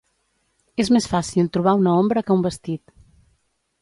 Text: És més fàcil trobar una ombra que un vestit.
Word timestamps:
És 0.83 0.87
més 0.95 1.07
fàcil 1.11 1.51
trobar 1.57 1.75
una 1.81 1.93
ombra 2.01 2.25
que 2.31 2.39
un 2.39 2.43
vestit. 2.47 2.97